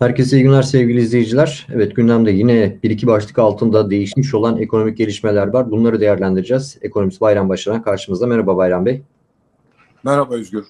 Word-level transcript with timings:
Herkese 0.00 0.36
iyi 0.36 0.42
günler 0.42 0.62
sevgili 0.62 1.00
izleyiciler. 1.00 1.66
Evet 1.74 1.96
gündemde 1.96 2.30
yine 2.30 2.78
bir 2.82 2.90
iki 2.90 3.06
başlık 3.06 3.38
altında 3.38 3.90
değişmiş 3.90 4.34
olan 4.34 4.58
ekonomik 4.58 4.98
gelişmeler 4.98 5.46
var. 5.46 5.70
Bunları 5.70 6.00
değerlendireceğiz. 6.00 6.78
Ekonomist 6.82 7.20
Bayram 7.20 7.48
Başaran 7.48 7.82
karşımızda. 7.82 8.26
Merhaba 8.26 8.56
Bayram 8.56 8.86
Bey. 8.86 9.02
Merhaba 10.04 10.34
Özgür. 10.34 10.64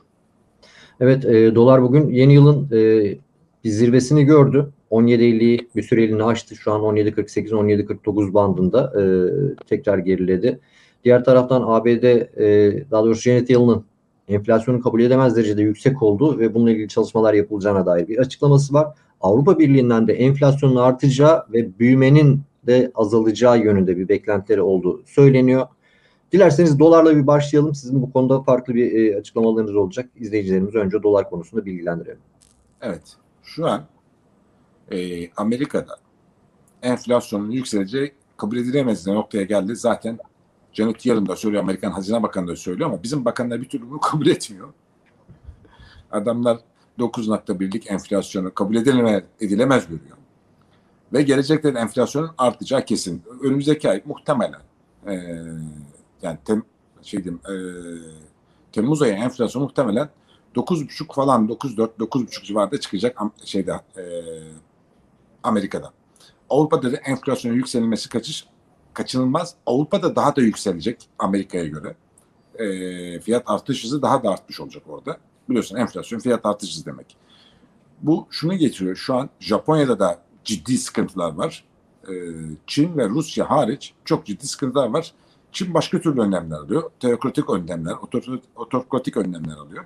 Evet 1.01 1.25
e, 1.25 1.55
dolar 1.55 1.83
bugün 1.83 2.09
yeni 2.09 2.33
yılın 2.35 2.67
e, 2.73 3.03
bir 3.65 3.71
zirvesini 3.71 4.25
gördü. 4.25 4.73
17.50'yi 4.91 5.69
bir 5.77 5.83
süreliğine 5.83 6.25
aştı. 6.25 6.57
Şu 6.57 6.73
an 6.73 6.81
17.48-17.49 6.81 8.35
bandında 8.35 8.93
e, 9.01 9.05
tekrar 9.67 9.99
geriledi. 9.99 10.61
Diğer 11.05 11.25
taraftan 11.25 11.63
ABD 11.67 12.05
e, 12.05 12.85
daha 12.91 13.05
doğrusu 13.05 13.21
Janet 13.21 13.51
Yellen'ın 13.51 13.85
enflasyonu 14.29 14.81
kabul 14.81 15.01
edemez 15.01 15.37
derecede 15.37 15.63
yüksek 15.63 16.03
olduğu 16.03 16.39
ve 16.39 16.55
bununla 16.55 16.71
ilgili 16.71 16.89
çalışmalar 16.89 17.35
yapılacağına 17.35 17.87
dair 17.87 18.09
bir 18.09 18.19
açıklaması 18.19 18.75
var. 18.75 18.95
Avrupa 19.21 19.59
Birliği'nden 19.59 20.09
de 20.09 20.13
enflasyonun 20.13 20.77
artacağı 20.77 21.47
ve 21.53 21.79
büyümenin 21.79 22.43
de 22.67 22.93
azalacağı 22.95 23.59
yönünde 23.59 23.97
bir 23.97 24.09
beklentileri 24.09 24.63
olduğu 24.63 25.03
söyleniyor. 25.07 25.67
Dilerseniz 26.33 26.79
dolarla 26.79 27.17
bir 27.17 27.27
başlayalım. 27.27 27.75
Sizin 27.75 28.03
bu 28.03 28.13
konuda 28.13 28.43
farklı 28.43 28.75
bir 28.75 28.93
e, 28.93 29.19
açıklamalarınız 29.19 29.77
olacak. 29.77 30.11
İzleyicilerimiz 30.17 30.75
önce 30.75 31.03
dolar 31.03 31.31
konusunda 31.31 31.67
bilgilendirelim. 31.67 32.21
Evet. 32.81 33.17
Şu 33.43 33.67
an 33.67 33.85
e, 34.93 35.31
Amerika'da 35.37 35.97
enflasyonun 36.83 37.51
yükseleceği 37.51 38.13
kabul 38.37 38.57
edilemez 38.57 39.07
noktaya 39.07 39.45
geldi. 39.45 39.77
Zaten 39.77 40.19
Janet 40.73 41.07
Yellen 41.07 41.27
da 41.27 41.37
söylüyor, 41.37 41.63
Amerikan 41.63 41.91
Hazine 41.91 42.23
Bakanı 42.23 42.49
da 42.49 42.57
söylüyor 42.57 42.91
ama 42.91 43.03
bizim 43.03 43.25
bakanlar 43.25 43.61
bir 43.61 43.69
türlü 43.69 43.91
bunu 43.91 44.01
kabul 44.13 44.27
etmiyor. 44.27 44.69
Adamlar 46.11 46.59
9.1'lik 46.99 47.91
enflasyonu 47.91 48.55
kabul 48.55 48.77
edilemez, 48.77 49.23
edilemez 49.41 49.89
görüyor. 49.89 50.17
Ve 51.13 51.23
gelecekte 51.23 51.69
enflasyonun 51.69 52.31
artacağı 52.39 52.85
kesin. 52.85 53.23
Önümüzdeki 53.43 53.91
ay 53.91 54.03
muhtemelen 54.05 54.61
e, 55.07 55.15
yani 56.23 56.39
tem, 56.45 56.63
şey 57.03 57.25
diyeyim, 57.25 57.41
e, 57.49 57.55
Temmuz 58.73 59.03
ayı 59.03 59.13
enflasyon 59.13 59.63
muhtemelen 59.63 60.09
9.5 60.57 61.15
falan 61.15 61.49
9.4 61.49 61.89
9.5 61.99 62.45
civarında 62.45 62.81
çıkacak 62.81 63.19
şeyde 63.45 63.73
e, 63.73 64.03
Amerika'da. 65.43 65.93
Avrupa'da 66.51 66.93
da 66.93 66.97
enflasyonun 66.97 67.57
yükselmesi 67.57 68.09
kaçış 68.09 68.47
kaçınılmaz. 68.95 69.55
Avrupa'da 69.67 70.17
daha 70.17 70.37
da 70.37 70.41
yükselecek 70.41 71.09
Amerika'ya 71.19 71.67
göre. 71.67 71.97
E, 72.55 73.21
fiyat 73.21 73.43
artış 73.47 73.85
hızı 73.85 74.03
daha 74.03 74.25
da 74.25 74.31
artmış 74.31 74.61
olacak 74.61 74.83
orada. 74.89 75.17
Biliyorsun 75.51 75.77
enflasyon 75.77 76.19
fiyat 76.19 76.47
artış 76.47 76.71
hızı 76.75 76.87
demek. 76.87 77.17
Bu 78.03 78.27
şunu 78.31 78.55
getiriyor. 78.55 78.97
Şu 78.97 79.15
an 79.15 79.31
Japonya'da 79.41 79.99
da 79.99 80.23
ciddi 80.45 80.79
sıkıntılar 80.79 81.33
var. 81.35 81.65
E, 82.09 82.13
Çin 82.67 82.97
ve 82.97 83.09
Rusya 83.09 83.51
hariç 83.51 83.95
çok 84.05 84.27
ciddi 84.27 84.47
sıkıntılar 84.47 84.89
var. 84.89 85.13
Çin 85.53 85.75
başka 85.75 86.01
türlü 86.01 86.21
önlemler 86.21 86.57
alıyor. 86.57 86.91
Teokratik 87.01 87.51
önlemler, 87.51 87.95
otokratik 88.57 89.17
önlemler 89.17 89.57
alıyor. 89.57 89.85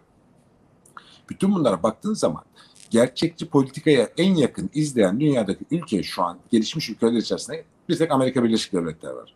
Bütün 1.30 1.54
bunlara 1.54 1.82
baktığın 1.82 2.14
zaman 2.14 2.42
gerçekçi 2.90 3.48
politikaya 3.48 4.08
en 4.16 4.34
yakın 4.34 4.70
izleyen 4.74 5.20
dünyadaki 5.20 5.64
ülke 5.70 6.02
şu 6.02 6.22
an 6.22 6.38
gelişmiş 6.50 6.90
ülkeler 6.90 7.12
içerisinde 7.12 7.64
bir 7.88 7.98
tek 7.98 8.10
Amerika 8.10 8.44
Birleşik 8.44 8.72
Devletleri 8.72 9.16
var. 9.16 9.34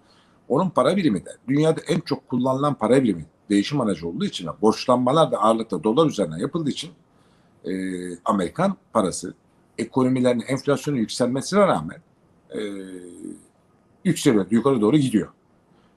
Onun 0.49 0.71
para 0.71 0.97
birimi 0.97 1.25
de 1.25 1.31
dünyada 1.49 1.81
en 1.89 2.01
çok 2.01 2.29
kullanılan 2.29 2.75
para 2.75 3.03
birimi 3.03 3.27
değişim 3.51 3.81
aracı 3.81 4.09
olduğu 4.09 4.25
için 4.25 4.49
borçlanmalar 4.63 5.33
da 5.33 5.39
ağırlıkla 5.39 5.85
dolar 5.85 6.07
üzerinden 6.07 6.39
yapıldığı 6.39 6.71
için 6.71 6.91
e, 7.65 7.73
Amerikan 8.25 8.77
parası 8.93 9.35
ekonomilerin 9.79 10.41
enflasyonun 10.41 10.99
yükselmesine 10.99 11.61
rağmen 11.61 12.03
e, 12.51 12.61
yükseliyor, 14.05 14.47
yukarı 14.51 14.81
doğru 14.81 14.97
gidiyor. 14.97 15.29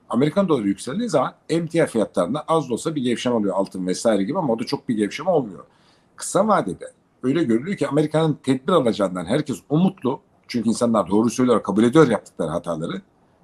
Amerikan 0.09 0.49
doları 0.49 0.67
yükseldiği 0.67 1.09
zaman 1.09 1.33
emtia 1.49 1.85
fiyatlarında 1.85 2.43
az 2.47 2.69
da 2.69 2.73
olsa 2.73 2.95
bir 2.95 3.01
gevşeme 3.01 3.35
oluyor 3.35 3.55
altın 3.55 3.87
vesaire 3.87 4.23
gibi 4.23 4.39
ama 4.39 4.53
o 4.53 4.59
da 4.59 4.63
çok 4.63 4.89
bir 4.89 4.95
gevşeme 4.95 5.29
olmuyor. 5.29 5.63
Kısa 6.15 6.47
vadede 6.47 6.91
öyle 7.23 7.43
görülüyor 7.43 7.77
ki 7.77 7.87
Amerika'nın 7.87 8.39
tedbir 8.43 8.73
alacağından 8.73 9.25
herkes 9.25 9.57
umutlu. 9.69 10.21
Çünkü 10.47 10.69
insanlar 10.69 11.09
doğru 11.09 11.29
söylüyor, 11.29 11.63
kabul 11.63 11.83
ediyor 11.83 12.07
yaptıkları 12.07 12.49
hataları. 12.49 13.01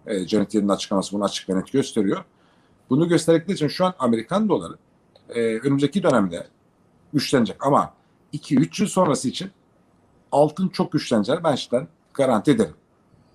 E, 0.08 0.28
Janet 0.28 0.54
Yellen'in 0.54 0.72
açıklaması 0.72 1.16
bunu 1.16 1.24
açık 1.24 1.50
ve 1.50 1.56
net 1.56 1.72
gösteriyor. 1.72 2.24
Bunu 2.90 3.08
gösterdikleri 3.08 3.56
için 3.56 3.68
şu 3.68 3.86
an 3.86 3.94
Amerikan 4.00 4.50
doları 4.50 4.74
e, 5.30 5.42
önümüzdeki 5.42 6.04
dönemde 6.04 6.48
güçlenecek 7.14 7.66
ama 7.66 7.94
2-3 8.34 8.82
yıl 8.82 8.90
sonrası 8.90 9.30
için 9.30 9.52
altın 10.32 10.68
çok 10.68 10.92
güçleneceğini 10.92 11.44
ben 11.44 11.56
şimdiden 11.56 11.88
garanti 12.14 12.52
ederim. 12.52 12.76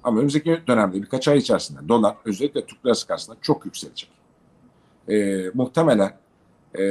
Ama 0.05 0.19
önümüzdeki 0.19 0.61
dönemde 0.67 1.03
birkaç 1.03 1.29
ay 1.29 1.39
içerisinde 1.39 1.89
dolar 1.89 2.17
özellikle 2.25 2.67
Türk 2.67 2.87
lirası 2.87 3.07
karşısında 3.07 3.37
çok 3.43 3.65
yükselecek. 3.65 4.11
E, 5.09 5.45
muhtemelen 5.55 6.17
e, 6.79 6.83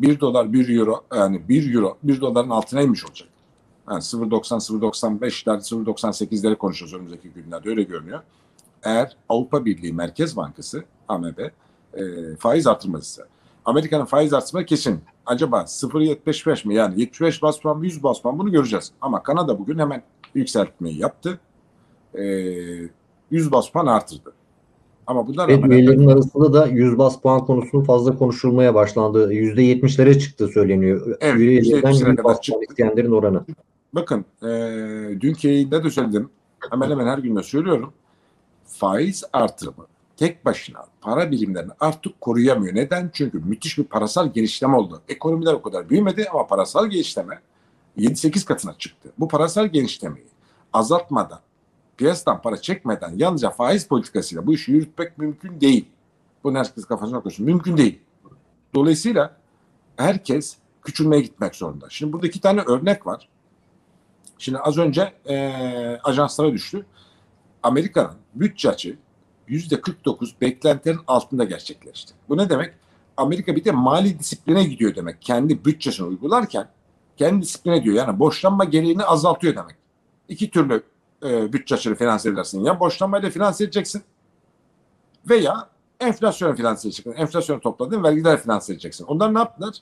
1 0.00 0.20
dolar 0.20 0.52
1 0.52 0.78
euro 0.78 1.04
yani 1.14 1.48
1 1.48 1.74
euro 1.74 1.98
1 2.02 2.20
doların 2.20 2.50
altına 2.50 2.82
inmiş 2.82 3.04
olacak. 3.04 3.28
Yani 3.90 4.00
0.90 4.00 4.80
0.95'ler 4.80 5.84
0.98'leri 5.84 6.56
konuşuyoruz 6.56 6.94
önümüzdeki 6.94 7.28
günlerde 7.30 7.68
öyle 7.70 7.82
görünüyor. 7.82 8.22
Eğer 8.82 9.16
Avrupa 9.28 9.64
Birliği 9.64 9.92
Merkez 9.92 10.36
Bankası 10.36 10.84
AMB 11.08 11.38
e, 11.96 12.36
faiz 12.36 12.66
artırmazsa 12.66 13.24
Amerika'nın 13.64 14.04
faiz 14.04 14.32
artırma 14.32 14.64
kesin. 14.64 15.00
Acaba 15.26 15.60
0.75 15.60 16.68
mi 16.68 16.74
yani 16.74 17.00
75 17.00 17.42
bas 17.42 17.60
puan 17.60 17.82
100 17.82 18.02
bas 18.02 18.22
puan 18.22 18.38
bunu 18.38 18.52
göreceğiz. 18.52 18.92
Ama 19.00 19.22
Kanada 19.22 19.58
bugün 19.58 19.78
hemen 19.78 20.02
yükseltmeyi 20.34 20.98
yaptı. 20.98 21.40
E, 22.14 22.24
100 23.30 23.52
bas 23.52 23.70
puan 23.70 23.86
artırdı. 23.86 24.32
Ama 25.06 25.26
bunlar 25.26 25.48
evet, 25.48 25.64
üyelerin 25.64 26.06
arasında 26.06 26.52
da 26.52 26.66
100 26.66 26.98
bas 26.98 27.20
puan 27.20 27.44
konusunun 27.46 27.84
fazla 27.84 28.18
konuşulmaya 28.18 28.74
başlandığı 28.74 29.32
%70'lere 29.32 30.18
çıktı 30.18 30.48
söyleniyor. 30.48 31.16
Evet, 31.20 31.40
Üyelerden 31.40 31.90
100 31.90 32.24
bas 32.24 32.38
puan 32.48 32.62
isteyenlerin 32.62 33.10
oranı. 33.10 33.44
Bakın 33.92 34.24
e, 34.42 34.48
dünkü 35.20 35.48
yayında 35.48 35.84
da 35.84 35.90
söyledim. 35.90 36.30
Hemen 36.70 36.90
hemen 36.90 37.06
her 37.06 37.18
gün 37.18 37.36
de 37.36 37.42
söylüyorum. 37.42 37.92
Faiz 38.66 39.24
artırımı 39.32 39.86
tek 40.16 40.44
başına 40.44 40.86
para 41.00 41.30
birimlerini 41.30 41.72
artık 41.80 42.20
koruyamıyor. 42.20 42.74
Neden? 42.74 43.10
Çünkü 43.12 43.38
müthiş 43.38 43.78
bir 43.78 43.84
parasal 43.84 44.32
genişleme 44.32 44.76
oldu. 44.76 45.02
Ekonomiler 45.08 45.52
o 45.52 45.62
kadar 45.62 45.90
büyümedi 45.90 46.26
ama 46.32 46.46
parasal 46.46 46.86
genişleme 46.86 47.40
7-8 47.98 48.44
katına 48.44 48.74
çıktı. 48.78 49.12
Bu 49.18 49.28
parasal 49.28 49.66
genişlemeyi 49.66 50.26
azaltmadan 50.72 51.40
piyasadan 51.96 52.42
para 52.42 52.56
çekmeden 52.56 53.12
yalnızca 53.16 53.50
faiz 53.50 53.88
politikasıyla 53.88 54.46
bu 54.46 54.54
işi 54.54 54.72
yürütmek 54.72 55.18
mümkün 55.18 55.60
değil. 55.60 55.88
Bu 56.44 56.54
herkes 56.54 56.84
kafasına 56.84 57.20
koysun. 57.20 57.46
Mümkün 57.46 57.76
değil. 57.76 57.98
Dolayısıyla 58.74 59.36
herkes 59.96 60.56
küçülmeye 60.82 61.22
gitmek 61.22 61.54
zorunda. 61.54 61.86
Şimdi 61.90 62.12
burada 62.12 62.26
iki 62.26 62.40
tane 62.40 62.60
örnek 62.60 63.06
var. 63.06 63.28
Şimdi 64.38 64.58
az 64.58 64.78
önce 64.78 65.12
e, 65.28 65.36
ajanslara 66.04 66.52
düştü. 66.52 66.86
Amerika'nın 67.62 68.16
bütçe 68.34 68.70
açığı 68.70 68.96
yüzde 69.48 69.80
49 69.80 70.34
beklentilerin 70.40 71.00
altında 71.06 71.44
gerçekleşti. 71.44 72.14
Bu 72.28 72.36
ne 72.36 72.50
demek? 72.50 72.74
Amerika 73.16 73.56
bir 73.56 73.64
de 73.64 73.72
mali 73.72 74.18
disipline 74.18 74.64
gidiyor 74.64 74.94
demek. 74.94 75.22
Kendi 75.22 75.64
bütçesini 75.64 76.06
uygularken 76.06 76.68
kendi 77.16 77.42
disipline 77.42 77.84
diyor. 77.84 77.96
Yani 77.96 78.18
borçlanma 78.18 78.64
gereğini 78.64 79.04
azaltıyor 79.04 79.56
demek. 79.56 79.76
İki 80.28 80.50
türlü 80.50 80.82
e, 81.22 81.52
bütçe 81.52 81.74
açığı 81.74 81.94
finanse 81.94 82.28
edersin. 82.28 82.64
Ya 82.64 82.80
borçlanmayla 82.80 83.30
finanse 83.30 83.64
edeceksin 83.64 84.02
veya 85.28 85.68
enflasyon 86.00 86.54
finanse 86.54 86.88
edeceksin. 86.88 87.12
Enflasyonu 87.12 87.60
topladın 87.60 88.04
vergiler 88.04 88.42
finanse 88.42 88.72
edeceksin. 88.72 89.04
Onlar 89.04 89.34
ne 89.34 89.38
yaptılar? 89.38 89.74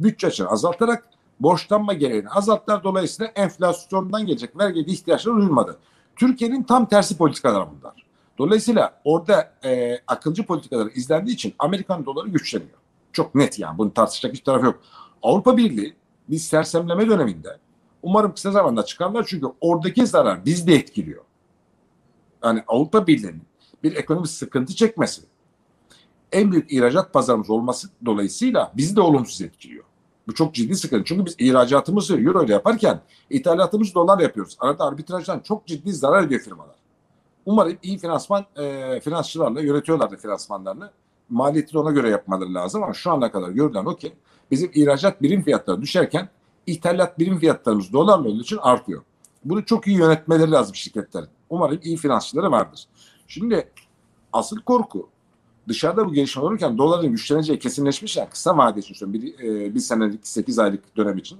Bütçe 0.00 0.26
açığını 0.26 0.48
azaltarak 0.48 1.04
borçlanma 1.40 1.92
gereğini 1.92 2.28
azalttılar. 2.28 2.84
Dolayısıyla 2.84 3.32
enflasyondan 3.34 4.26
gelecek 4.26 4.58
vergi 4.58 4.80
ihtiyaçları 4.80 5.36
duyulmadı. 5.36 5.76
Türkiye'nin 6.16 6.62
tam 6.62 6.88
tersi 6.88 7.16
politikalar 7.16 7.68
bunlar. 7.70 8.07
Dolayısıyla 8.38 9.00
orada 9.04 9.52
e, 9.64 9.98
akılcı 10.06 10.46
politikalar 10.46 10.90
izlendiği 10.94 11.34
için 11.34 11.54
Amerikan 11.58 12.06
doları 12.06 12.28
güçleniyor. 12.28 12.78
Çok 13.12 13.34
net 13.34 13.58
yani 13.58 13.78
bunu 13.78 13.94
tartışacak 13.94 14.32
hiçbir 14.32 14.44
taraf 14.44 14.64
yok. 14.64 14.80
Avrupa 15.22 15.56
Birliği 15.56 15.96
bir 16.28 16.38
sersemleme 16.38 17.08
döneminde 17.08 17.58
Umarım 18.02 18.34
kısa 18.34 18.50
zamanda 18.50 18.84
çıkarlar 18.84 19.24
çünkü 19.28 19.46
oradaki 19.60 20.06
zarar 20.06 20.44
bizde 20.44 20.74
etkiliyor. 20.74 21.24
Yani 22.44 22.62
Avrupa 22.68 23.06
Birliği'nin 23.06 23.42
bir 23.82 23.96
ekonomik 23.96 24.30
sıkıntı 24.30 24.74
çekmesi 24.74 25.22
en 26.32 26.52
büyük 26.52 26.72
ihracat 26.72 27.12
pazarımız 27.12 27.50
olması 27.50 27.88
dolayısıyla 28.06 28.72
bizi 28.76 28.96
de 28.96 29.00
olumsuz 29.00 29.42
etkiliyor. 29.42 29.84
Bu 30.26 30.34
çok 30.34 30.54
ciddi 30.54 30.76
sıkıntı. 30.76 31.04
Çünkü 31.04 31.26
biz 31.26 31.34
ihracatımızı 31.38 32.20
euro 32.20 32.44
ile 32.44 32.52
yaparken 32.52 33.00
ithalatımızı 33.30 33.94
dolar 33.94 34.18
yapıyoruz. 34.18 34.56
Arada 34.60 34.84
arbitrajdan 34.84 35.40
çok 35.40 35.66
ciddi 35.66 35.92
zarar 35.92 36.24
ediyor 36.24 36.40
firmalar. 36.40 36.76
Umarım 37.48 37.78
iyi 37.82 37.98
finansman 37.98 38.46
e, 38.56 39.00
finansçılarla 39.00 39.60
yönetiyorlardı 39.60 40.16
finansmanlarını. 40.16 40.90
Maliyeti 41.28 41.78
ona 41.78 41.90
göre 41.90 42.10
yapmaları 42.10 42.54
lazım 42.54 42.82
ama 42.82 42.92
şu 42.92 43.10
ana 43.10 43.32
kadar 43.32 43.48
görülen 43.48 43.84
o 43.84 43.96
ki 43.96 44.12
bizim 44.50 44.70
ihracat 44.74 45.22
birim 45.22 45.42
fiyatları 45.42 45.82
düşerken 45.82 46.28
ithalat 46.66 47.18
birim 47.18 47.38
fiyatlarımız 47.38 47.92
dolarla 47.92 48.28
olduğu 48.28 48.42
için 48.42 48.56
artıyor. 48.56 49.02
Bunu 49.44 49.64
çok 49.64 49.86
iyi 49.86 49.98
yönetmeleri 49.98 50.50
lazım 50.50 50.74
şirketlerin. 50.74 51.28
Umarım 51.50 51.80
iyi 51.82 51.96
finansçıları 51.96 52.50
vardır. 52.50 52.86
Şimdi 53.26 53.72
asıl 54.32 54.60
korku 54.60 55.08
dışarıda 55.68 56.06
bu 56.06 56.12
gelişme 56.12 56.42
olurken 56.42 56.78
doların 56.78 57.10
güçleneceği 57.10 57.58
kesinleşmiş 57.58 58.16
ya 58.16 58.30
kısa 58.30 58.56
vade 58.56 58.80
için. 58.80 59.12
Bir, 59.12 59.38
e, 59.38 59.74
bir 59.74 59.80
senelik 59.80 60.26
8 60.26 60.58
aylık 60.58 60.96
dönem 60.96 61.18
için. 61.18 61.38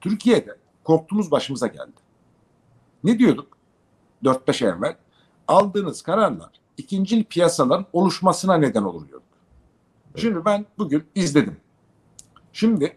Türkiye'de 0.00 0.56
korktuğumuz 0.84 1.30
başımıza 1.30 1.66
geldi. 1.66 1.92
Ne 3.04 3.18
diyorduk? 3.18 3.53
4-5 4.24 4.66
ay 4.66 4.72
evvel 4.72 4.96
aldığınız 5.48 6.02
kararlar 6.02 6.50
ikincil 6.76 7.24
piyasaların 7.24 7.86
oluşmasına 7.92 8.56
neden 8.56 8.82
olur 8.82 9.08
diyorduk. 9.08 9.28
Şimdi 10.16 10.44
ben 10.44 10.66
bugün 10.78 11.04
izledim. 11.14 11.56
Şimdi 12.52 12.96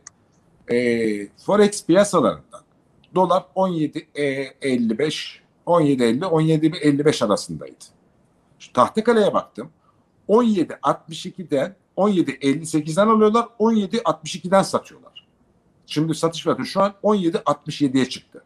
e, 0.67 1.27
Forex 1.27 1.85
piyasalarında 1.85 2.63
dolar 3.15 3.45
17.55 3.55 5.39
17.50 5.65 6.19
17.55 6.19 7.25
arasındaydı. 7.25 7.85
Şu 8.59 8.73
Tahtakale'ye 8.73 9.33
baktım. 9.33 9.69
17.62'den 10.29 11.75
17.58'den 11.97 13.07
alıyorlar. 13.07 13.47
17.62'den 13.59 14.61
satıyorlar. 14.61 15.27
Şimdi 15.85 16.15
satış 16.15 16.43
fiyatı 16.43 16.65
şu 16.65 16.81
an 16.81 16.93
17.67'ye 17.03 18.09
çıktı. 18.09 18.43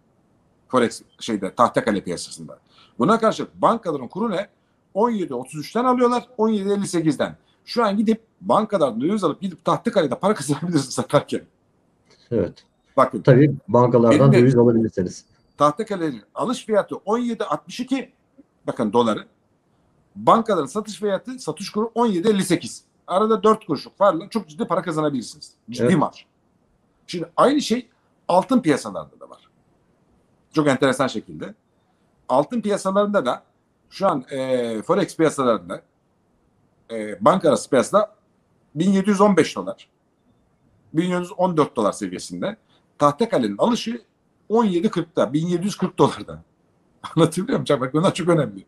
Forex 0.71 1.01
şeyde 1.19 1.55
Tahtakale 1.55 2.01
piyasasında. 2.01 2.59
Buna 2.99 3.19
karşı 3.19 3.47
bankaların 3.55 4.07
kuru 4.07 4.31
ne? 4.31 4.47
17.33'ten 4.95 5.85
alıyorlar. 5.85 6.27
17.58'den. 6.37 7.35
Şu 7.65 7.85
an 7.85 7.97
gidip 7.97 8.21
bankadan 8.41 9.01
döviz 9.01 9.23
alıp 9.23 9.41
gidip 9.41 9.65
Tahtakale'de 9.65 10.15
para 10.15 10.33
kazanabilirsin 10.33 10.89
satarken. 10.89 11.41
Evet. 12.31 12.65
Bakın 12.97 13.21
Tabii 13.21 13.55
bankalardan 13.67 14.33
döviz 14.33 14.55
alabilirsiniz. 14.55 15.25
Tahtakale'nin 15.57 16.21
alış 16.35 16.65
fiyatı 16.65 16.95
17.62 16.95 18.09
bakın 18.67 18.93
doları. 18.93 19.25
Bankaların 20.15 20.65
satış 20.65 20.99
fiyatı 20.99 21.39
satış 21.39 21.69
kuru 21.69 21.91
17.58. 21.95 22.81
Arada 23.07 23.43
4 23.43 23.65
kuruşluk 23.65 23.97
farkla 23.97 24.29
çok 24.29 24.49
ciddi 24.49 24.65
para 24.65 24.81
kazanabilirsiniz. 24.81 25.53
Ciddi 25.69 25.83
Evet. 25.83 25.97
marj. 25.97 26.25
Şimdi 27.07 27.29
aynı 27.37 27.61
şey 27.61 27.89
altın 28.27 28.61
piyasalarında 28.61 29.19
da 29.19 29.29
var. 29.29 29.50
Çok 30.53 30.67
enteresan 30.67 31.07
şekilde. 31.07 31.53
Altın 32.29 32.61
piyasalarında 32.61 33.25
da 33.25 33.43
şu 33.89 34.07
an 34.07 34.25
e, 34.31 34.81
forex 34.81 35.17
piyasalarında 35.17 35.81
e, 36.91 37.25
banka 37.25 37.55
piyasada 37.69 38.15
1715 38.75 39.55
dolar 39.55 39.89
1714 40.93 41.75
dolar 41.75 41.91
seviyesinde. 41.91 42.57
Tahtakale'nin 42.97 43.57
alışı 43.57 44.01
17.40'da, 44.49 45.33
1740 45.33 45.97
dolarda. 45.97 46.43
Anlatabiliyor 47.15 47.59
muyum? 47.59 47.81
Bak 47.81 47.93
bunlar 47.93 48.13
çok 48.13 48.29
önemli. 48.29 48.65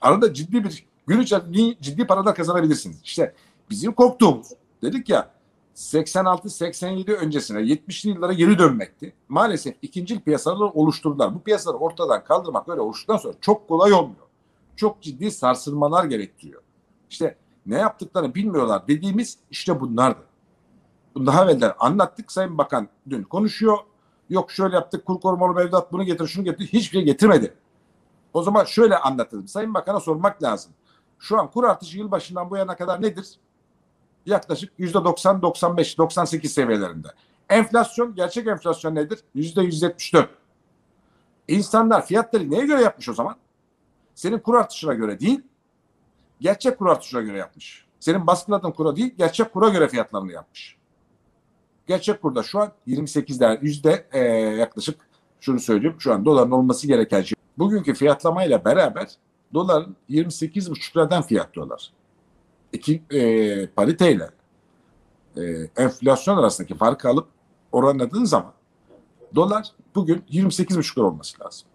Arada 0.00 0.34
ciddi 0.34 0.64
bir 0.64 0.86
gün 1.06 1.20
içerisinde 1.20 1.76
ciddi 1.80 2.06
paralar 2.06 2.34
kazanabilirsiniz. 2.34 3.00
İşte 3.04 3.34
bizim 3.70 3.92
korktuğumuz 3.92 4.48
dedik 4.82 5.08
ya 5.08 5.33
86-87 5.74 7.12
öncesine 7.12 7.58
70'li 7.58 8.10
yıllara 8.10 8.32
geri 8.32 8.58
dönmekti. 8.58 9.14
Maalesef 9.28 9.76
ikincil 9.82 10.20
piyasaları 10.20 10.64
oluşturdular. 10.64 11.34
Bu 11.34 11.42
piyasaları 11.42 11.78
ortadan 11.78 12.24
kaldırmak 12.24 12.68
öyle 12.68 12.80
oluştuktan 12.80 13.16
sonra 13.16 13.34
çok 13.40 13.68
kolay 13.68 13.92
olmuyor. 13.92 14.26
Çok 14.76 15.02
ciddi 15.02 15.30
sarsılmalar 15.30 16.04
gerektiriyor. 16.04 16.62
İşte 17.10 17.36
ne 17.66 17.78
yaptıklarını 17.78 18.34
bilmiyorlar 18.34 18.88
dediğimiz 18.88 19.38
işte 19.50 19.80
bunlardı. 19.80 20.20
Bunu 21.14 21.26
daha 21.26 21.44
evvelden 21.44 21.72
anlattık. 21.78 22.32
Sayın 22.32 22.58
Bakan 22.58 22.88
dün 23.10 23.22
konuşuyor. 23.22 23.78
Yok 24.30 24.50
şöyle 24.50 24.74
yaptık 24.74 25.06
kur 25.06 25.20
korumalı 25.20 25.54
mevduat 25.54 25.92
bunu 25.92 26.04
getir 26.04 26.26
şunu 26.26 26.44
getir. 26.44 26.66
Hiçbir 26.66 26.98
şey 26.98 27.04
getirmedi. 27.04 27.54
O 28.32 28.42
zaman 28.42 28.64
şöyle 28.64 28.98
anlatalım. 28.98 29.48
Sayın 29.48 29.74
Bakan'a 29.74 30.00
sormak 30.00 30.42
lazım. 30.42 30.72
Şu 31.18 31.40
an 31.40 31.50
kur 31.50 31.64
artışı 31.64 31.98
yılbaşından 31.98 32.50
bu 32.50 32.56
yana 32.56 32.76
kadar 32.76 33.02
nedir? 33.02 33.38
Yaklaşık 34.26 34.72
yüzde 34.78 35.04
90, 35.04 35.42
95, 35.42 35.98
98 35.98 36.52
seviyelerinde. 36.52 37.08
Enflasyon, 37.48 38.14
gerçek 38.14 38.46
enflasyon 38.46 38.94
nedir? 38.94 39.18
Yüzde 39.34 39.62
174. 39.62 40.30
İnsanlar 41.48 42.06
fiyatları 42.06 42.50
neye 42.50 42.66
göre 42.66 42.82
yapmış 42.82 43.08
o 43.08 43.14
zaman? 43.14 43.36
Senin 44.14 44.38
kur 44.38 44.54
artışına 44.54 44.94
göre 44.94 45.20
değil, 45.20 45.40
gerçek 46.40 46.78
kur 46.78 46.86
artışına 46.86 47.20
göre 47.20 47.38
yapmış. 47.38 47.86
Senin 48.00 48.26
baskıladığın 48.26 48.70
kura 48.70 48.96
değil, 48.96 49.14
gerçek 49.18 49.52
kura 49.52 49.68
göre 49.68 49.88
fiyatlarını 49.88 50.32
yapmış. 50.32 50.76
Gerçek 51.86 52.22
kurda 52.22 52.42
şu 52.42 52.60
an 52.60 52.72
28'ler 52.86 53.58
yüzde 53.62 54.06
e, 54.12 54.18
yaklaşık 54.58 55.00
şunu 55.40 55.60
söyleyeyim 55.60 55.96
şu 55.98 56.12
an 56.12 56.24
doların 56.24 56.50
olması 56.50 56.86
gereken 56.86 57.22
şey. 57.22 57.36
Bugünkü 57.58 57.94
fiyatlamayla 57.94 58.64
beraber 58.64 59.08
doların 59.54 59.96
28,5 60.10 60.96
liradan 60.96 61.22
fiyatlıyorlar. 61.22 61.92
İki 62.74 63.02
e, 63.10 63.66
pariteyle 63.66 64.30
e, 65.36 65.42
enflasyon 65.76 66.36
arasındaki 66.36 66.74
farkı 66.74 67.08
alıp 67.08 67.28
oranladığın 67.72 68.24
zaman 68.24 68.52
dolar 69.34 69.66
bugün 69.94 70.24
28,5 70.30 70.98
lira 70.98 71.06
olması 71.06 71.44
lazım. 71.44 71.68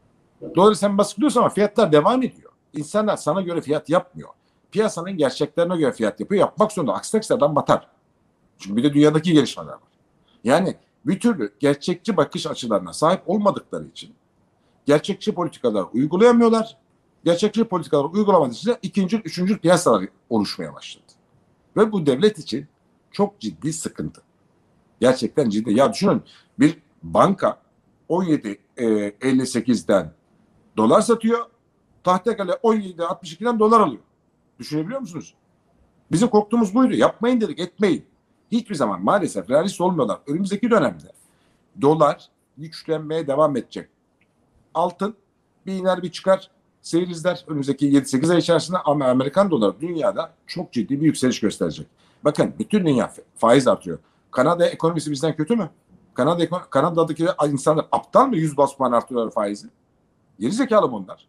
Doları 0.56 0.76
sen 0.76 0.98
baskılıyorsun 0.98 1.40
ama 1.40 1.50
fiyatlar 1.50 1.92
devam 1.92 2.24
ediyor. 2.24 2.52
İnsanlar 2.74 3.18
sana 3.18 3.42
göre 3.42 3.62
fiyat 3.62 3.90
yapmıyor. 3.90 4.30
Piyasanın 4.72 5.18
gerçeklerine 5.18 5.78
göre 5.78 5.92
fiyat 5.92 6.20
yapıyor. 6.20 6.40
Yapmak 6.42 6.72
zorunda. 6.72 6.94
Aksi 6.94 7.12
takdirde 7.12 7.34
adam 7.34 7.56
batar. 7.56 7.88
Çünkü 8.58 8.76
bir 8.76 8.84
de 8.84 8.94
dünyadaki 8.94 9.34
gelişmeler 9.34 9.72
var. 9.72 9.80
Yani 10.44 10.76
bir 11.06 11.20
türlü 11.20 11.54
gerçekçi 11.60 12.18
bakış 12.18 12.48
açılarına 12.48 12.94
sahip 12.94 13.22
olmadıkları 13.26 13.86
için 13.86 14.14
gerçekçi 14.86 15.34
politikalar 15.34 15.86
uygulayamıyorlar. 15.94 16.78
Gerçekçi 17.24 17.64
politikalar 17.64 18.04
uygulamadığı 18.04 18.54
için 18.54 18.72
de 18.72 18.80
ikinci, 18.82 19.18
üçüncü 19.18 19.58
piyasalar 19.58 20.06
oluşmaya 20.30 20.74
başladı. 20.74 21.06
Ve 21.78 21.92
bu 21.92 22.06
devlet 22.06 22.40
için 22.40 22.68
çok 23.12 23.40
ciddi 23.40 23.74
sıkıntı. 23.74 24.22
Gerçekten 25.00 25.50
ciddi. 25.50 25.74
Ya 25.74 25.94
düşünün 25.94 26.22
bir 26.60 26.78
banka 27.04 27.62
17.58'den 28.10 30.12
dolar 30.78 31.02
satıyor. 31.02 31.46
Tahtakale 32.04 32.52
17.62'den 32.52 33.60
dolar 33.60 33.80
alıyor. 33.80 34.02
Düşünebiliyor 34.60 35.00
musunuz? 35.00 35.34
Bizim 36.12 36.28
korktuğumuz 36.28 36.76
buydu. 36.76 36.94
Yapmayın 36.94 37.42
dedik, 37.42 37.60
etmeyin. 37.60 38.06
Hiçbir 38.52 38.76
zaman 38.76 39.04
maalesef 39.04 39.50
realist 39.50 39.82
olmuyorlar. 39.82 40.20
Önümüzdeki 40.28 40.72
dönemde 40.72 41.12
dolar 41.82 42.30
güçlenmeye 42.58 43.28
devam 43.28 43.58
edecek. 43.58 43.90
Altın 44.74 45.16
bir 45.66 45.74
iner 45.74 46.04
bir 46.04 46.12
çıkar 46.12 46.52
seyir 46.82 47.08
izler 47.08 47.46
önümüzdeki 47.48 47.90
7-8 47.90 48.32
ay 48.34 48.40
içerisinde 48.40 48.78
Amerikan 48.78 49.52
doları 49.52 49.82
dünyada 49.82 50.32
çok 50.48 50.72
ciddi 50.72 51.02
bir 51.02 51.06
yükseliş 51.06 51.40
gösterecek. 51.40 51.88
Bakın 52.24 52.54
bütün 52.60 52.86
dünya 52.86 53.12
faiz 53.36 53.68
artıyor. 53.68 54.00
Kanada 54.32 54.68
ekonomisi 54.68 55.12
bizden 55.12 55.36
kötü 55.36 55.56
mü? 55.56 55.70
Kanada 56.14 56.50
Kanada'daki 56.70 57.28
insanlar 57.48 57.86
aptal 57.92 58.28
mı 58.28 58.38
100 58.38 58.58
bas 58.58 58.76
puan 58.76 58.92
artırıyorlar 58.92 59.32
faizi? 59.32 59.68
Geri 60.40 60.52
zekalı 60.52 60.92
bunlar. 60.92 61.28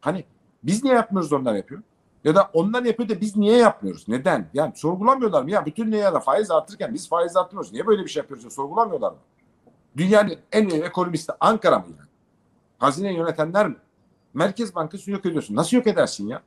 Hani 0.00 0.24
biz 0.62 0.84
niye 0.84 0.94
yapmıyoruz 0.94 1.32
onlar 1.32 1.54
yapıyor? 1.54 1.82
Ya 2.24 2.34
da 2.34 2.50
onlar 2.52 2.82
yapıyor 2.82 3.08
da 3.08 3.20
biz 3.20 3.36
niye 3.36 3.56
yapmıyoruz? 3.56 4.08
Neden? 4.08 4.48
Yani 4.54 4.72
sorgulamıyorlar 4.76 5.42
mı? 5.42 5.50
Ya 5.50 5.66
bütün 5.66 5.92
dünyada 5.92 6.20
faiz 6.20 6.50
artırırken 6.50 6.94
biz 6.94 7.08
faiz 7.08 7.36
artırmıyoruz. 7.36 7.72
Niye 7.72 7.86
böyle 7.86 8.04
bir 8.04 8.08
şey 8.08 8.20
yapıyoruz? 8.20 8.44
ya? 8.44 8.50
Sorgulamıyorlar 8.50 9.10
mı? 9.10 9.18
Dünyanın 9.96 10.36
en 10.52 10.68
iyi 10.68 10.82
ekonomisti 10.82 11.32
Ankara 11.40 11.78
mı 11.78 11.86
yani? 11.88 12.08
Hazine 12.78 13.14
yönetenler 13.14 13.68
mi? 13.68 13.76
Merkez 14.34 14.74
Bankası 14.74 15.10
yok 15.10 15.26
ediyorsun. 15.26 15.56
Nasıl 15.56 15.76
yok 15.76 15.86
edersin 15.86 16.28
ya? 16.28 16.42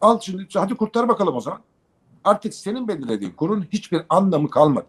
Al 0.00 0.20
şimdi 0.20 0.46
hadi 0.54 0.74
kurtar 0.74 1.08
bakalım 1.08 1.36
o 1.36 1.40
zaman. 1.40 1.60
Artık 2.24 2.54
senin 2.54 2.88
belirlediğin 2.88 3.32
kurun 3.32 3.66
hiçbir 3.72 4.02
anlamı 4.08 4.50
kalmadı. 4.50 4.86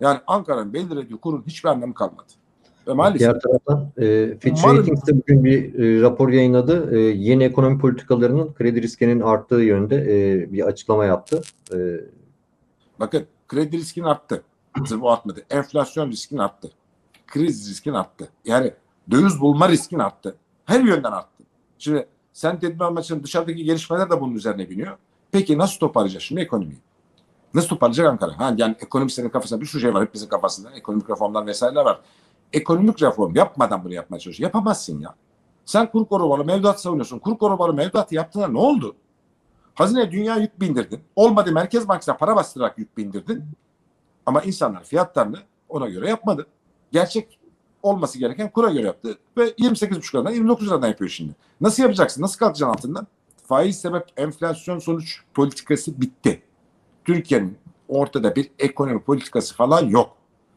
Yani 0.00 0.20
Ankara'nın 0.26 0.72
belirlediği 0.72 1.18
kurun 1.18 1.42
hiçbir 1.46 1.68
anlamı 1.68 1.94
kalmadı. 1.94 2.32
Ve 2.86 2.92
maalesef 2.92 3.20
Diğer 3.20 3.40
taraftan 3.40 3.90
e, 3.98 4.38
Fitch 4.38 4.64
Ratings 4.64 5.06
de 5.06 5.16
bugün 5.16 5.44
bir 5.44 5.78
e, 5.78 6.02
rapor 6.02 6.28
yayınladı. 6.28 6.96
E, 6.96 6.98
yeni 6.98 7.44
ekonomi 7.44 7.78
politikalarının 7.78 8.54
kredi 8.54 8.82
riskinin 8.82 9.20
arttığı 9.20 9.62
yönde 9.62 9.96
e, 9.96 10.52
bir 10.52 10.66
açıklama 10.66 11.04
yaptı. 11.04 11.42
E, 11.72 11.76
bakın 13.00 13.26
kredi 13.48 13.78
riskin 13.78 14.02
arttı. 14.02 14.42
Sırf 14.86 15.02
o 15.02 15.10
artmadı. 15.10 15.42
Enflasyon 15.50 16.10
riskin 16.10 16.38
arttı. 16.38 16.70
Kriz 17.26 17.70
riskin 17.70 17.92
arttı. 17.92 18.28
Yani 18.44 18.72
döviz 19.10 19.40
bulma 19.40 19.68
riskin 19.68 19.98
arttı. 19.98 20.36
Her 20.64 20.80
yönden 20.80 21.12
arttı. 21.12 21.37
Şimdi 21.78 22.08
sen 22.32 22.58
tedbir 22.58 22.80
almak 22.80 23.04
dışarıdaki 23.22 23.64
gelişmeler 23.64 24.10
de 24.10 24.20
bunun 24.20 24.34
üzerine 24.34 24.70
biniyor. 24.70 24.96
Peki 25.32 25.58
nasıl 25.58 25.78
toparlayacak 25.78 26.22
şimdi 26.22 26.40
ekonomiyi? 26.40 26.78
Nasıl 27.54 27.68
toparlayacak 27.68 28.06
Ankara? 28.06 28.38
Ha, 28.38 28.54
yani 28.56 28.76
ekonomistlerin 28.80 29.28
kafasında 29.28 29.60
bir 29.60 29.66
sürü 29.66 29.82
şey 29.82 29.94
var. 29.94 30.02
Hepimizin 30.02 30.28
kafasında. 30.28 30.70
Ekonomik 30.70 31.10
reformlar 31.10 31.46
vesaireler 31.46 31.84
var. 31.84 32.00
Ekonomik 32.52 33.02
reform 33.02 33.34
yapmadan 33.34 33.84
bunu 33.84 33.94
yapmaya 33.94 34.18
çalışıyor. 34.18 34.48
Yapamazsın 34.48 35.00
ya. 35.00 35.14
Sen 35.64 35.90
kur 35.90 36.06
korumalı 36.06 36.44
mevduat 36.44 36.80
savunuyorsun. 36.80 37.18
Kur 37.18 37.38
korumalı 37.38 37.74
mevduat 37.74 38.12
yaptığında 38.12 38.48
ne 38.48 38.58
oldu? 38.58 38.96
Hazine 39.74 40.10
dünya 40.10 40.36
yük 40.36 40.60
bindirdin. 40.60 41.00
Olmadı 41.16 41.52
Merkez 41.52 41.88
Bankası'na 41.88 42.16
para 42.16 42.36
bastırarak 42.36 42.78
yük 42.78 42.96
bindirdin. 42.96 43.44
Ama 44.26 44.40
insanlar 44.40 44.84
fiyatlarını 44.84 45.38
ona 45.68 45.88
göre 45.88 46.08
yapmadı. 46.08 46.46
Gerçek 46.92 47.37
olması 47.82 48.18
gereken 48.18 48.50
kura 48.50 48.70
göre 48.70 48.86
yaptı 48.86 49.18
ve 49.36 49.50
28,5 49.50 50.14
liradan 50.14 50.30
29 50.30 50.66
liradan 50.68 50.88
yapıyor 50.88 51.10
şimdi. 51.10 51.32
Nasıl 51.60 51.82
yapacaksın? 51.82 52.22
Nasıl 52.22 52.38
kalkacaksın 52.38 52.78
altından? 52.78 53.06
Faiz 53.46 53.80
sebep 53.80 54.04
enflasyon 54.16 54.78
sonuç 54.78 55.20
politikası 55.34 56.00
bitti. 56.00 56.42
Türkiye'nin 57.04 57.58
ortada 57.88 58.36
bir 58.36 58.50
ekonomi 58.58 59.00
politikası 59.00 59.54
falan 59.54 59.86
yok. 59.86 60.16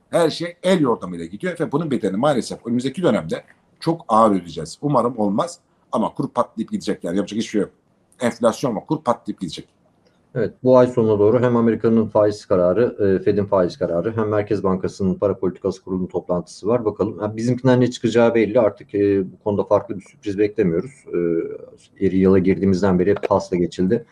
Her 0.10 0.30
şey 0.30 0.58
el 0.64 0.80
yordamıyla 0.82 1.26
gidiyor 1.26 1.60
ve 1.60 1.72
bunun 1.72 1.92
bedelini 1.92 2.18
maalesef 2.18 2.66
önümüzdeki 2.66 3.04
dönemde 3.04 3.44
çok 3.80 4.06
ağır 4.08 4.32
ödeyeceğiz. 4.32 4.78
Umarım 4.82 5.18
olmaz 5.18 5.60
ama 5.92 6.14
kur 6.14 6.30
patlayıp 6.30 6.72
gidecek 6.72 7.04
yani 7.04 7.18
yapacak 7.18 7.38
hiçbir 7.38 7.52
şey 7.52 7.62
yok. 7.62 7.72
Enflasyon 8.20 8.76
ve 8.76 8.80
kur 8.86 9.04
patlayıp 9.04 9.42
gidecek. 9.42 9.68
Evet, 10.36 10.54
bu 10.64 10.78
ay 10.78 10.88
sonuna 10.88 11.20
doğru 11.20 11.42
hem 11.42 11.58
Amerika'nın 11.58 12.08
faiz 12.08 12.46
kararı, 12.46 12.96
e, 13.00 13.24
Fed'in 13.24 13.46
faiz 13.46 13.78
kararı 13.78 14.18
hem 14.18 14.30
Merkez 14.30 14.64
Bankası'nın 14.64 15.16
para 15.16 15.38
politikası 15.38 15.84
kurulunun 15.84 16.08
toplantısı 16.08 16.68
var. 16.68 16.86
Bakalım. 16.86 17.18
Yani 17.22 17.38
bizimkinden 17.38 17.82
ne 17.82 17.92
çıkacağı 17.92 18.36
belli. 18.36 18.60
Artık 18.60 18.96
e, 18.96 19.32
bu 19.32 19.40
konuda 19.44 19.64
farklı 19.64 19.98
bir 19.98 20.02
sürpriz 20.02 20.38
beklemiyoruz. 20.38 20.92
E, 22.00 22.06
eri 22.06 22.18
yıla 22.18 22.40
girdiğimizden 22.40 23.00
beri 23.00 23.16
pasla 23.16 23.58
geçildi. 23.58 24.06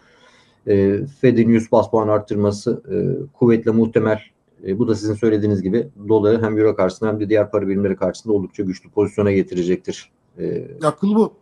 E, 0.68 1.00
Fed'in 1.22 1.50
100 1.50 1.72
bas 1.72 1.92
puan 1.92 2.08
arttırması 2.08 2.84
e, 2.92 2.96
kuvvetle 3.34 3.72
muhtemel. 3.72 4.20
E, 4.68 4.80
bu 4.80 4.88
da 4.88 4.96
sizin 4.96 5.14
söylediğiniz 5.14 5.62
gibi 5.62 5.88
doları 6.10 6.42
hem 6.42 6.58
euro 6.58 6.76
karşısında 6.76 7.10
hem 7.10 7.20
de 7.20 7.30
diğer 7.30 7.52
para 7.52 7.68
birimleri 7.68 7.96
karşısında 7.96 8.34
oldukça 8.34 8.64
güçlü 8.64 8.90
pozisyona 8.90 9.32
getirecektir. 9.32 10.12
E, 10.40 10.68
Akıl 10.84 11.16
bu. 11.16 11.34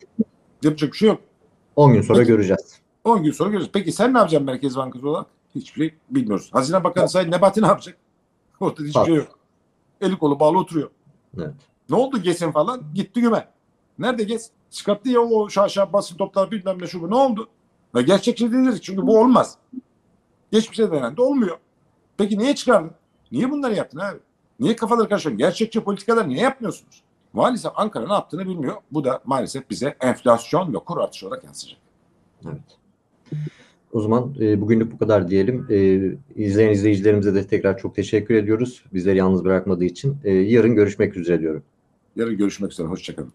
Yapacak 0.63 0.91
bir 0.91 0.97
şey 0.97 1.09
yok. 1.09 1.19
10 1.75 1.93
gün 1.93 2.01
sonra 2.01 2.19
Peki. 2.19 2.31
göreceğiz. 2.31 2.86
10 3.07 3.23
gün 3.23 3.31
sonra 3.31 3.49
göreceğiz. 3.49 3.71
Peki 3.73 3.91
sen 3.91 4.13
ne 4.13 4.17
yapacaksın 4.17 4.45
Merkez 4.45 4.77
Bankası 4.77 5.09
olarak? 5.09 5.27
Hiçbir 5.55 5.81
şey 5.81 5.97
bilmiyoruz. 6.09 6.49
Hazine 6.53 6.83
Bakanı 6.83 7.09
Sayın 7.09 7.31
Nebati 7.31 7.61
ne 7.61 7.67
yapacak? 7.67 7.97
Ortada 8.59 8.87
hiçbir 8.87 9.05
şey 9.05 9.15
yok. 9.15 9.39
Eli 10.01 10.17
kolu 10.17 10.39
bağlı 10.39 10.57
oturuyor. 10.57 10.89
Evet. 11.37 11.53
Ne 11.89 11.95
oldu 11.95 12.21
Gesin 12.21 12.51
falan? 12.51 12.81
Gitti 12.93 13.21
güme. 13.21 13.47
Nerede 13.99 14.23
Ges? 14.23 14.49
Çıkarttı 14.71 15.09
ya 15.09 15.19
o 15.19 15.49
şaşa 15.49 15.93
basın 15.93 16.17
toplar 16.17 16.51
bilmem 16.51 16.81
ne 16.81 16.87
şu 16.87 17.01
bu. 17.01 17.09
Ne 17.09 17.15
oldu? 17.15 17.49
Ve 17.95 18.01
gerçekçi 18.01 18.51
değiliz. 18.51 18.81
Çünkü 18.81 19.07
bu 19.07 19.19
olmaz. 19.19 19.57
Geçmişe 20.51 20.91
denendi 20.91 21.21
olmuyor. 21.21 21.57
Peki 22.17 22.37
niye 22.37 22.55
çıkardın? 22.55 22.91
Niye 23.31 23.51
bunları 23.51 23.75
yaptın 23.75 23.99
abi? 23.99 24.19
Niye 24.59 24.75
kafaları 24.75 25.09
karıştırdın? 25.09 25.37
Gerçekçi 25.37 25.83
politikalar 25.83 26.29
niye 26.29 26.41
yapmıyorsunuz? 26.41 27.03
Maalesef 27.33 27.71
Ankara 27.75 28.07
ne 28.07 28.13
yaptığını 28.13 28.45
bilmiyor. 28.45 28.75
Bu 28.91 29.03
da 29.03 29.21
maalesef 29.25 29.69
bize 29.69 29.97
enflasyon 29.99 30.73
ve 30.73 30.77
kur 30.77 30.97
artışı 30.97 31.27
olarak 31.27 31.43
yansıyacak. 31.43 31.81
Evet. 32.45 32.77
O 33.93 34.01
zaman 34.01 34.35
e, 34.39 34.61
bugünlük 34.61 34.91
bu 34.91 34.97
kadar 34.97 35.29
diyelim. 35.29 35.67
E, 35.69 35.99
izleyen 36.35 36.71
izleyicilerimize 36.71 37.35
de 37.35 37.47
tekrar 37.47 37.77
çok 37.77 37.95
teşekkür 37.95 38.35
ediyoruz. 38.35 38.83
Bizleri 38.93 39.17
yalnız 39.17 39.45
bırakmadığı 39.45 39.85
için. 39.85 40.17
E, 40.23 40.33
yarın 40.33 40.75
görüşmek 40.75 41.17
üzere 41.17 41.39
diyorum. 41.39 41.63
Yarın 42.15 42.37
görüşmek 42.37 42.71
üzere. 42.71 42.87
Hoşçakalın. 42.87 43.33